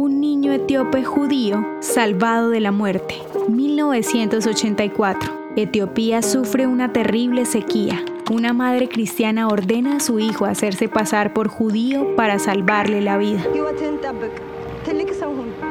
Un 0.00 0.18
niño 0.18 0.54
etíope 0.54 1.04
judío 1.04 1.62
salvado 1.80 2.48
de 2.48 2.60
la 2.60 2.72
muerte. 2.72 3.16
1984. 3.50 5.52
Etiopía 5.56 6.22
sufre 6.22 6.66
una 6.66 6.90
terrible 6.90 7.44
sequía. 7.44 8.02
Una 8.30 8.54
madre 8.54 8.88
cristiana 8.88 9.46
ordena 9.46 9.96
a 9.96 10.00
su 10.00 10.18
hijo 10.18 10.46
hacerse 10.46 10.88
pasar 10.88 11.34
por 11.34 11.48
judío 11.48 12.16
para 12.16 12.38
salvarle 12.38 13.02
la 13.02 13.18
vida. 13.18 13.44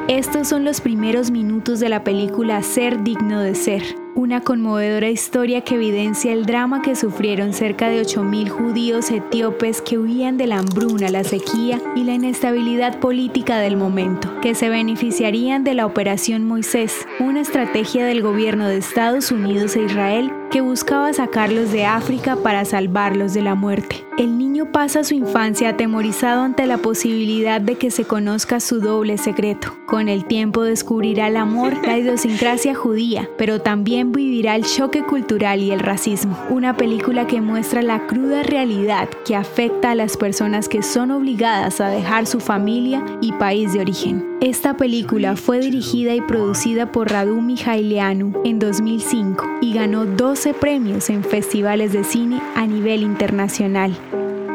Estos 0.07 0.47
son 0.47 0.63
los 0.63 0.79
primeros 0.79 1.31
minutos 1.31 1.79
de 1.79 1.89
la 1.89 2.03
película 2.03 2.61
Ser 2.61 3.01
digno 3.01 3.41
de 3.41 3.55
ser, 3.55 3.81
una 4.19 4.41
conmovedora 4.41 5.09
historia 5.09 5.61
que 5.61 5.75
evidencia 5.75 6.33
el 6.33 6.45
drama 6.45 6.81
que 6.81 6.97
sufrieron 6.97 7.53
cerca 7.53 7.87
de 7.87 8.01
8.000 8.01 8.49
judíos 8.49 9.11
etíopes 9.11 9.81
que 9.81 9.97
huían 9.97 10.35
de 10.35 10.45
la 10.45 10.59
hambruna, 10.59 11.09
la 11.09 11.23
sequía 11.23 11.81
y 11.95 12.03
la 12.03 12.15
inestabilidad 12.15 12.99
política 12.99 13.59
del 13.59 13.77
momento, 13.77 14.29
que 14.41 14.55
se 14.55 14.67
beneficiarían 14.67 15.63
de 15.63 15.73
la 15.73 15.85
Operación 15.85 16.43
Moisés, 16.43 17.07
una 17.21 17.39
estrategia 17.39 18.05
del 18.05 18.21
gobierno 18.21 18.67
de 18.67 18.77
Estados 18.77 19.31
Unidos 19.31 19.77
e 19.77 19.83
Israel 19.83 20.33
que 20.49 20.61
buscaba 20.61 21.13
sacarlos 21.13 21.71
de 21.71 21.85
África 21.85 22.35
para 22.35 22.65
salvarlos 22.65 23.33
de 23.33 23.41
la 23.41 23.55
muerte. 23.55 24.03
El 24.17 24.37
niño 24.37 24.71
pasa 24.71 25.03
su 25.03 25.13
infancia 25.13 25.69
atemorizado 25.69 26.41
ante 26.41 26.65
la 26.65 26.79
posibilidad 26.79 27.61
de 27.61 27.75
que 27.75 27.91
se 27.91 28.03
conozca 28.03 28.59
su 28.59 28.81
doble 28.81 29.17
secreto. 29.17 29.77
Con 29.85 30.09
el 30.09 30.25
tiempo 30.25 30.63
descubrirá 30.63 31.27
el 31.27 31.37
amor, 31.37 31.73
la 31.85 31.97
idiosincrasia 31.97 32.75
judía, 32.75 33.29
pero 33.37 33.61
también 33.61 34.11
vivirá 34.11 34.55
el 34.55 34.65
choque 34.65 35.03
cultural 35.03 35.61
y 35.61 35.71
el 35.71 35.79
racismo. 35.79 36.37
Una 36.49 36.75
película 36.75 37.27
que 37.27 37.41
muestra 37.41 37.81
la 37.81 38.07
cruda 38.07 38.43
realidad 38.43 39.07
que 39.25 39.35
afecta 39.35 39.91
a 39.91 39.95
las 39.95 40.17
personas 40.17 40.67
que 40.67 40.83
son 40.83 41.11
obligadas 41.11 41.79
a 41.79 41.87
dejar 41.87 42.25
su 42.25 42.39
familia 42.39 43.05
y 43.21 43.31
país 43.33 43.73
de 43.73 43.79
origen. 43.79 44.38
Esta 44.41 44.77
película 44.77 45.35
fue 45.35 45.59
dirigida 45.59 46.15
y 46.15 46.21
producida 46.21 46.93
por 46.93 47.11
Radu 47.11 47.41
Mijaileanu 47.41 48.41
en 48.45 48.57
2005 48.57 49.43
y 49.61 49.73
ganó 49.73 50.05
12 50.05 50.53
premios 50.53 51.09
en 51.09 51.25
festivales 51.25 51.91
de 51.91 52.05
cine 52.05 52.41
a 52.55 52.65
nivel 52.65 53.01
internacional. 53.01 53.93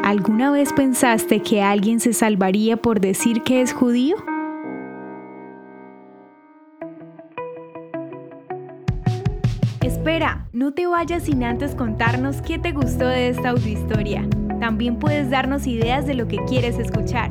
¿Alguna 0.03 0.49
vez 0.49 0.73
pensaste 0.73 1.43
que 1.43 1.61
alguien 1.61 1.99
se 1.99 2.13
salvaría 2.13 2.77
por 2.77 2.99
decir 2.99 3.43
que 3.43 3.61
es 3.61 3.73
judío? 3.73 4.15
Espera, 9.83 10.47
no 10.51 10.73
te 10.73 10.87
vayas 10.87 11.25
sin 11.25 11.43
antes 11.43 11.75
contarnos 11.75 12.41
qué 12.41 12.57
te 12.57 12.71
gustó 12.71 13.07
de 13.07 13.29
esta 13.29 13.49
audiohistoria. 13.49 14.27
También 14.59 14.97
puedes 14.97 15.29
darnos 15.29 15.67
ideas 15.67 16.07
de 16.07 16.15
lo 16.15 16.27
que 16.27 16.37
quieres 16.47 16.79
escuchar. 16.79 17.29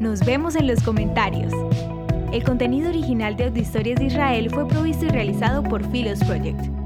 Nos 0.00 0.24
vemos 0.24 0.56
en 0.56 0.66
los 0.66 0.82
comentarios. 0.82 1.52
El 2.32 2.44
contenido 2.44 2.90
original 2.90 3.36
de 3.36 3.46
Audiohistorias 3.46 3.98
de 3.98 4.06
Israel 4.06 4.50
fue 4.50 4.68
provisto 4.68 5.04
y 5.04 5.08
realizado 5.08 5.64
por 5.64 5.84
Philos 5.90 6.20
Project. 6.20 6.79